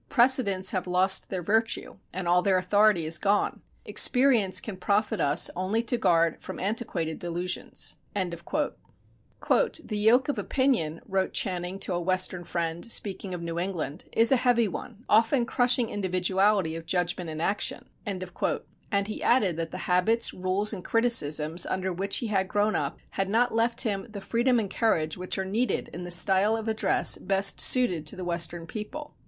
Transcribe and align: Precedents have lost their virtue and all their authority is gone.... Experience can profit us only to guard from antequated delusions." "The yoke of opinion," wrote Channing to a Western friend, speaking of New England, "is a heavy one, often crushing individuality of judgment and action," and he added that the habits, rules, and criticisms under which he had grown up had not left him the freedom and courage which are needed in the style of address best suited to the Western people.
Precedents 0.09 0.71
have 0.71 0.87
lost 0.87 1.29
their 1.29 1.43
virtue 1.43 1.97
and 2.11 2.27
all 2.27 2.41
their 2.41 2.57
authority 2.57 3.05
is 3.05 3.19
gone.... 3.19 3.61
Experience 3.85 4.59
can 4.59 4.75
profit 4.75 5.21
us 5.21 5.51
only 5.55 5.83
to 5.83 5.95
guard 5.95 6.41
from 6.41 6.57
antequated 6.59 7.19
delusions." 7.19 7.97
"The 8.15 8.73
yoke 9.91 10.27
of 10.27 10.39
opinion," 10.39 11.01
wrote 11.05 11.33
Channing 11.33 11.77
to 11.81 11.93
a 11.93 12.01
Western 12.01 12.43
friend, 12.45 12.83
speaking 12.83 13.35
of 13.35 13.43
New 13.43 13.59
England, 13.59 14.05
"is 14.11 14.31
a 14.31 14.37
heavy 14.37 14.67
one, 14.67 15.05
often 15.07 15.45
crushing 15.45 15.89
individuality 15.89 16.75
of 16.75 16.87
judgment 16.87 17.29
and 17.29 17.39
action," 17.39 17.85
and 18.03 19.05
he 19.07 19.21
added 19.21 19.55
that 19.57 19.69
the 19.69 19.77
habits, 19.85 20.33
rules, 20.33 20.73
and 20.73 20.83
criticisms 20.83 21.67
under 21.67 21.93
which 21.93 22.17
he 22.17 22.25
had 22.25 22.47
grown 22.47 22.75
up 22.75 22.97
had 23.11 23.29
not 23.29 23.53
left 23.53 23.81
him 23.81 24.07
the 24.09 24.19
freedom 24.19 24.57
and 24.59 24.71
courage 24.73 25.15
which 25.15 25.37
are 25.37 25.45
needed 25.45 25.89
in 25.89 26.05
the 26.05 26.09
style 26.09 26.57
of 26.57 26.67
address 26.67 27.19
best 27.19 27.59
suited 27.61 28.07
to 28.07 28.15
the 28.15 28.25
Western 28.25 28.65
people. 28.65 29.13